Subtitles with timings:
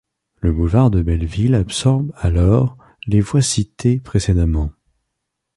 [0.39, 4.71] Le boulevard de Belleville absorbe alors les voies citées précédemment.